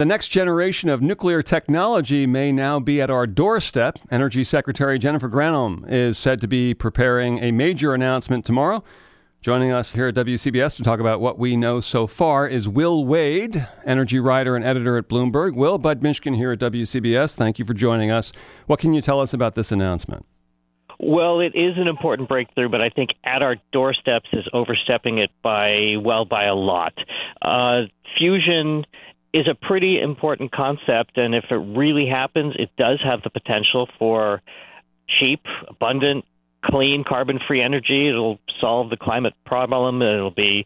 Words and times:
The 0.00 0.06
next 0.06 0.28
generation 0.28 0.88
of 0.88 1.02
nuclear 1.02 1.42
technology 1.42 2.26
may 2.26 2.52
now 2.52 2.80
be 2.80 3.02
at 3.02 3.10
our 3.10 3.26
doorstep. 3.26 3.98
Energy 4.10 4.44
Secretary 4.44 4.98
Jennifer 4.98 5.28
Granholm 5.28 5.86
is 5.86 6.16
said 6.16 6.40
to 6.40 6.48
be 6.48 6.72
preparing 6.72 7.38
a 7.40 7.52
major 7.52 7.92
announcement 7.92 8.46
tomorrow. 8.46 8.82
Joining 9.42 9.72
us 9.72 9.92
here 9.92 10.08
at 10.08 10.14
WCBS 10.14 10.76
to 10.76 10.82
talk 10.82 11.00
about 11.00 11.20
what 11.20 11.38
we 11.38 11.54
know 11.54 11.80
so 11.80 12.06
far 12.06 12.48
is 12.48 12.66
Will 12.66 13.04
Wade, 13.04 13.66
energy 13.84 14.18
writer 14.18 14.56
and 14.56 14.64
editor 14.64 14.96
at 14.96 15.06
Bloomberg. 15.06 15.54
Will, 15.54 15.76
Bud 15.76 16.00
Mishkin 16.00 16.34
here 16.34 16.52
at 16.52 16.60
WCBS. 16.60 17.36
Thank 17.36 17.58
you 17.58 17.66
for 17.66 17.74
joining 17.74 18.10
us. 18.10 18.32
What 18.68 18.80
can 18.80 18.94
you 18.94 19.02
tell 19.02 19.20
us 19.20 19.34
about 19.34 19.54
this 19.54 19.70
announcement? 19.70 20.24
Well, 20.98 21.40
it 21.40 21.54
is 21.54 21.76
an 21.76 21.88
important 21.88 22.26
breakthrough, 22.26 22.70
but 22.70 22.80
I 22.80 22.88
think 22.88 23.10
at 23.24 23.42
our 23.42 23.56
doorsteps 23.70 24.30
is 24.32 24.48
overstepping 24.54 25.18
it 25.18 25.30
by, 25.42 25.96
well, 26.02 26.24
by 26.24 26.44
a 26.44 26.54
lot. 26.54 26.94
Uh, 27.42 27.82
fusion 28.18 28.84
is 29.32 29.46
a 29.48 29.54
pretty 29.54 30.00
important 30.00 30.52
concept, 30.52 31.16
and 31.16 31.34
if 31.34 31.44
it 31.50 31.54
really 31.54 32.06
happens, 32.06 32.54
it 32.58 32.70
does 32.76 33.00
have 33.02 33.22
the 33.22 33.30
potential 33.30 33.88
for 33.98 34.42
cheap, 35.08 35.40
abundant, 35.68 36.24
clean, 36.64 37.04
carbon-free 37.08 37.62
energy. 37.62 38.08
It'll 38.08 38.38
solve 38.60 38.90
the 38.90 38.96
climate 38.96 39.34
problem. 39.46 40.02
It'll 40.02 40.30
be, 40.30 40.64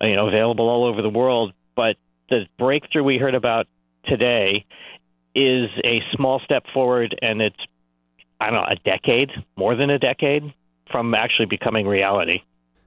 you 0.00 0.16
know, 0.16 0.28
available 0.28 0.68
all 0.68 0.84
over 0.84 1.02
the 1.02 1.10
world. 1.10 1.52
But 1.74 1.96
the 2.30 2.46
breakthrough 2.58 3.04
we 3.04 3.18
heard 3.18 3.34
about 3.34 3.66
today 4.06 4.64
is 5.34 5.68
a 5.84 6.00
small 6.14 6.40
step 6.44 6.64
forward, 6.72 7.14
and 7.20 7.42
it's 7.42 7.56
I 8.40 8.50
don't 8.50 8.54
know 8.54 8.66
a 8.68 8.76
decade, 8.76 9.30
more 9.56 9.76
than 9.76 9.90
a 9.90 9.98
decade 9.98 10.42
from 10.90 11.14
actually 11.14 11.46
becoming 11.46 11.86
reality. 11.86 12.42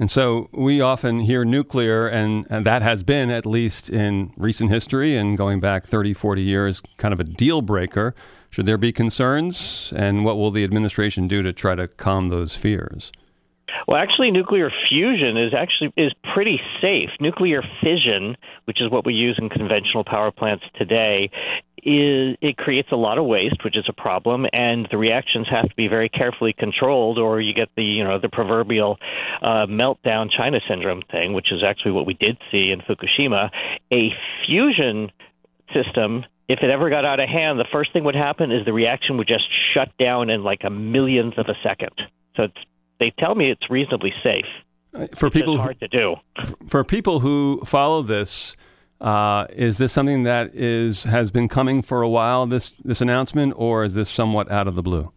And 0.00 0.10
so 0.10 0.48
we 0.50 0.80
often 0.80 1.20
hear 1.20 1.44
nuclear, 1.44 2.08
and, 2.08 2.46
and, 2.48 2.64
that 2.64 2.80
has 2.80 3.02
been, 3.02 3.30
at 3.30 3.44
least 3.44 3.90
in 3.90 4.32
recent 4.38 4.70
history 4.70 5.14
and 5.14 5.36
going 5.36 5.60
back 5.60 5.86
30, 5.86 6.14
40 6.14 6.40
years, 6.40 6.80
kind 6.96 7.12
of 7.12 7.20
a 7.20 7.24
deal 7.24 7.60
breaker. 7.60 8.14
Should 8.48 8.64
there 8.64 8.78
be 8.78 8.92
concerns? 8.92 9.92
And 9.94 10.24
what 10.24 10.38
will 10.38 10.50
the 10.50 10.64
administration 10.64 11.28
do 11.28 11.42
to 11.42 11.52
try 11.52 11.74
to 11.74 11.86
calm 11.86 12.30
those 12.30 12.56
fears? 12.56 13.12
Well, 13.86 13.98
actually, 13.98 14.30
nuclear 14.30 14.70
fusion 14.88 15.36
is 15.36 15.52
actually 15.54 15.92
is 15.96 16.12
pretty 16.34 16.60
safe. 16.80 17.10
Nuclear 17.20 17.62
fission, 17.82 18.36
which 18.64 18.80
is 18.80 18.90
what 18.90 19.04
we 19.04 19.12
use 19.12 19.38
in 19.40 19.48
conventional 19.48 20.04
power 20.04 20.30
plants 20.30 20.64
today, 20.76 21.30
is 21.84 22.36
it 22.40 22.56
creates 22.56 22.88
a 22.92 22.96
lot 22.96 23.18
of 23.18 23.26
waste, 23.26 23.64
which 23.64 23.76
is 23.76 23.84
a 23.88 23.92
problem, 23.92 24.46
and 24.52 24.86
the 24.90 24.98
reactions 24.98 25.46
have 25.50 25.68
to 25.68 25.74
be 25.76 25.88
very 25.88 26.08
carefully 26.08 26.54
controlled, 26.56 27.18
or 27.18 27.40
you 27.40 27.54
get 27.54 27.68
the 27.76 27.84
you 27.84 28.04
know 28.04 28.18
the 28.18 28.28
proverbial 28.28 28.98
uh, 29.42 29.66
meltdown 29.66 30.28
China 30.30 30.60
syndrome 30.68 31.02
thing, 31.10 31.32
which 31.32 31.52
is 31.52 31.62
actually 31.66 31.92
what 31.92 32.06
we 32.06 32.14
did 32.14 32.38
see 32.50 32.70
in 32.70 32.80
Fukushima. 32.80 33.50
A 33.92 34.10
fusion 34.46 35.10
system 35.74 36.24
if 36.50 36.58
it 36.64 36.70
ever 36.70 36.90
got 36.90 37.04
out 37.04 37.20
of 37.20 37.28
hand, 37.28 37.60
the 37.60 37.66
first 37.70 37.92
thing 37.92 38.02
would 38.02 38.16
happen 38.16 38.50
is 38.50 38.64
the 38.64 38.72
reaction 38.72 39.16
would 39.18 39.28
just 39.28 39.44
shut 39.72 39.88
down 40.00 40.30
in 40.30 40.42
like 40.42 40.62
a 40.64 40.70
millionth 40.70 41.38
of 41.38 41.46
a 41.46 41.54
second. 41.62 41.92
So 42.34 42.44
it's 42.44 42.56
they 42.98 43.12
tell 43.20 43.36
me 43.36 43.50
it's 43.52 43.70
reasonably 43.70 44.12
safe. 44.22 44.44
For 45.16 45.26
it's 45.26 45.34
people 45.34 45.58
hard 45.58 45.78
to 45.78 45.86
do. 45.86 46.16
For 46.66 46.82
people 46.82 47.20
who 47.20 47.62
follow 47.64 48.02
this, 48.02 48.56
uh, 49.00 49.46
is 49.50 49.78
this 49.78 49.92
something 49.92 50.24
that 50.24 50.54
is 50.54 51.04
has 51.04 51.30
been 51.30 51.48
coming 51.48 51.82
for 51.82 52.02
a 52.02 52.08
while? 52.08 52.46
This 52.46 52.70
this 52.84 53.00
announcement, 53.00 53.54
or 53.56 53.84
is 53.84 53.94
this 53.94 54.10
somewhat 54.10 54.50
out 54.50 54.68
of 54.68 54.74
the 54.74 54.82
blue? 54.82 55.12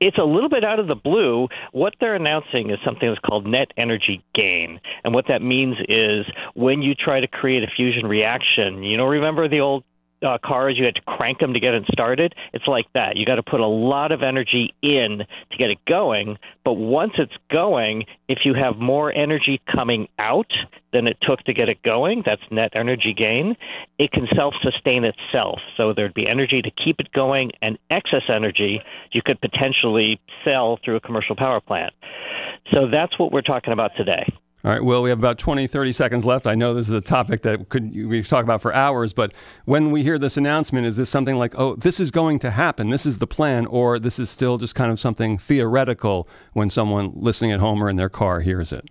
It's 0.00 0.18
a 0.18 0.24
little 0.24 0.48
bit 0.48 0.62
out 0.62 0.78
of 0.78 0.86
the 0.86 0.94
blue. 0.94 1.48
What 1.72 1.94
they're 2.00 2.14
announcing 2.14 2.70
is 2.70 2.78
something 2.84 3.08
that's 3.08 3.20
called 3.20 3.46
net 3.46 3.72
energy 3.76 4.22
gain. 4.32 4.80
And 5.02 5.12
what 5.12 5.26
that 5.26 5.42
means 5.42 5.76
is 5.88 6.24
when 6.54 6.82
you 6.82 6.94
try 6.94 7.18
to 7.18 7.26
create 7.26 7.64
a 7.64 7.66
fusion 7.66 8.06
reaction, 8.06 8.84
you 8.84 8.96
know, 8.96 9.06
remember 9.06 9.48
the 9.48 9.58
old 9.58 9.82
uh, 10.22 10.38
cars, 10.44 10.76
you 10.76 10.84
had 10.84 10.94
to 10.96 11.00
crank 11.02 11.38
them 11.38 11.54
to 11.54 11.60
get 11.60 11.74
it 11.74 11.84
started. 11.92 12.34
It's 12.52 12.66
like 12.66 12.86
that. 12.94 13.16
You 13.16 13.24
got 13.24 13.36
to 13.36 13.42
put 13.42 13.60
a 13.60 13.66
lot 13.66 14.12
of 14.12 14.22
energy 14.22 14.74
in 14.82 15.18
to 15.50 15.56
get 15.56 15.70
it 15.70 15.78
going. 15.86 16.38
But 16.64 16.74
once 16.74 17.12
it's 17.18 17.36
going, 17.50 18.04
if 18.28 18.40
you 18.44 18.54
have 18.54 18.76
more 18.76 19.12
energy 19.12 19.60
coming 19.72 20.08
out 20.18 20.50
than 20.92 21.06
it 21.06 21.18
took 21.22 21.40
to 21.44 21.52
get 21.52 21.68
it 21.68 21.82
going, 21.82 22.22
that's 22.24 22.42
net 22.50 22.72
energy 22.74 23.14
gain, 23.16 23.56
it 23.98 24.10
can 24.12 24.26
self 24.34 24.54
sustain 24.62 25.04
itself. 25.04 25.60
So 25.76 25.92
there'd 25.92 26.14
be 26.14 26.26
energy 26.26 26.62
to 26.62 26.70
keep 26.70 26.98
it 26.98 27.12
going, 27.12 27.52
and 27.62 27.78
excess 27.90 28.22
energy 28.28 28.80
you 29.12 29.22
could 29.24 29.40
potentially 29.40 30.20
sell 30.44 30.78
through 30.84 30.96
a 30.96 31.00
commercial 31.00 31.36
power 31.36 31.60
plant. 31.60 31.92
So 32.72 32.88
that's 32.90 33.18
what 33.18 33.32
we're 33.32 33.42
talking 33.42 33.72
about 33.72 33.92
today. 33.96 34.26
All 34.64 34.72
right, 34.72 34.82
Well, 34.82 35.02
we 35.02 35.10
have 35.10 35.20
about 35.20 35.38
20, 35.38 35.68
30 35.68 35.92
seconds 35.92 36.24
left. 36.24 36.44
I 36.44 36.56
know 36.56 36.74
this 36.74 36.88
is 36.88 36.94
a 36.94 37.00
topic 37.00 37.42
that 37.42 37.68
could 37.68 37.94
we 37.94 38.22
could 38.22 38.28
talk 38.28 38.42
about 38.42 38.60
for 38.60 38.74
hours, 38.74 39.12
but 39.12 39.32
when 39.66 39.92
we 39.92 40.02
hear 40.02 40.18
this 40.18 40.36
announcement, 40.36 40.84
is 40.84 40.96
this 40.96 41.08
something 41.08 41.36
like, 41.36 41.54
oh, 41.56 41.76
this 41.76 42.00
is 42.00 42.10
going 42.10 42.40
to 42.40 42.50
happen, 42.50 42.90
this 42.90 43.06
is 43.06 43.18
the 43.18 43.26
plan, 43.26 43.66
or 43.66 44.00
this 44.00 44.18
is 44.18 44.28
still 44.30 44.58
just 44.58 44.74
kind 44.74 44.90
of 44.90 44.98
something 44.98 45.38
theoretical 45.38 46.28
when 46.54 46.70
someone 46.70 47.12
listening 47.14 47.52
at 47.52 47.60
home 47.60 47.80
or 47.80 47.88
in 47.88 47.94
their 47.94 48.08
car 48.08 48.40
hears 48.40 48.72
it? 48.72 48.88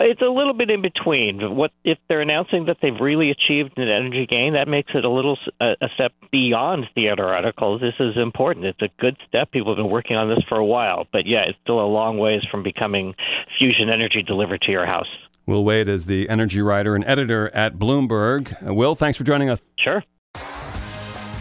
Uh, 0.00 0.04
it's 0.04 0.22
a 0.22 0.26
little 0.26 0.54
bit 0.54 0.70
in 0.70 0.80
between. 0.80 1.56
What 1.56 1.72
if 1.84 1.98
they're 2.08 2.22
announcing 2.22 2.66
that 2.66 2.78
they've 2.80 2.98
really 2.98 3.30
achieved 3.30 3.76
an 3.76 3.88
energy 3.88 4.26
gain? 4.26 4.54
That 4.54 4.66
makes 4.66 4.92
it 4.94 5.04
a 5.04 5.10
little 5.10 5.36
a, 5.60 5.72
a 5.80 5.88
step 5.94 6.12
beyond 6.32 6.86
theoretical. 6.94 7.78
This 7.78 7.94
is 8.00 8.16
important. 8.16 8.64
It's 8.66 8.80
a 8.80 8.88
good 8.98 9.16
step. 9.28 9.50
People 9.50 9.72
have 9.72 9.76
been 9.76 9.90
working 9.90 10.16
on 10.16 10.28
this 10.28 10.42
for 10.48 10.56
a 10.56 10.64
while, 10.64 11.06
but 11.12 11.26
yeah, 11.26 11.42
it's 11.46 11.58
still 11.62 11.80
a 11.80 11.86
long 11.86 12.18
ways 12.18 12.42
from 12.50 12.62
becoming 12.62 13.14
fusion 13.58 13.90
energy 13.90 14.22
delivered 14.22 14.62
to 14.62 14.72
your 14.72 14.86
house. 14.86 15.08
Will 15.46 15.64
Wade 15.64 15.88
is 15.88 16.06
the 16.06 16.28
energy 16.28 16.62
writer 16.62 16.94
and 16.94 17.04
editor 17.06 17.54
at 17.54 17.74
Bloomberg. 17.74 18.66
Uh, 18.66 18.72
Will, 18.72 18.94
thanks 18.94 19.18
for 19.18 19.24
joining 19.24 19.50
us. 19.50 19.60
Sure. 19.78 20.02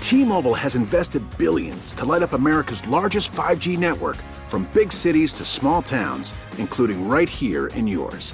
T-Mobile 0.02 0.56
has 0.56 0.76
invested 0.76 1.24
billions 1.38 1.94
to 1.94 2.04
light 2.04 2.24
up 2.24 2.34
America's 2.34 2.86
largest 2.88 3.32
5G 3.32 3.78
network 3.78 4.18
from 4.48 4.68
big 4.74 4.92
cities 4.92 5.34
to 5.34 5.46
small 5.46 5.82
towns, 5.82 6.34
including 6.58 7.08
right 7.08 7.30
here 7.30 7.68
in 7.68 7.88
yours. 7.88 8.34